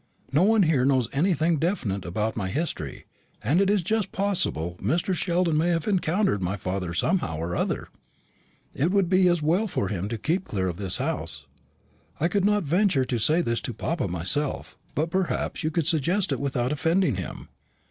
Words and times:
No 0.31 0.41
one 0.41 0.63
here 0.63 0.83
knows 0.83 1.07
anything 1.13 1.57
definite 1.59 2.05
about 2.05 2.35
my 2.35 2.49
history; 2.49 3.05
and 3.43 3.59
as 3.59 3.63
it 3.65 3.69
is 3.69 3.83
just 3.83 4.11
possible 4.11 4.75
Mr. 4.81 5.13
Sheldon 5.13 5.55
may 5.55 5.67
have 5.67 5.87
encountered 5.87 6.41
my 6.41 6.55
father 6.57 6.91
somehow 6.91 7.37
or 7.37 7.55
other, 7.55 7.87
it 8.73 8.89
would 8.89 9.09
be 9.09 9.27
as 9.27 9.43
well 9.43 9.67
for 9.67 9.89
him 9.89 10.09
to 10.09 10.17
keep 10.17 10.43
clear 10.43 10.67
of 10.67 10.77
this 10.77 10.97
house. 10.97 11.45
I 12.19 12.29
could 12.29 12.45
not 12.45 12.63
venture 12.63 13.05
to 13.05 13.19
say 13.19 13.43
this 13.43 13.61
to 13.61 13.75
papa 13.75 14.07
myself, 14.07 14.75
but 14.95 15.11
perhaps 15.11 15.63
you 15.63 15.69
could 15.69 15.85
suggest 15.85 16.31
it 16.31 16.39
without 16.39 16.71
offending 16.71 17.17
him. 17.17 17.49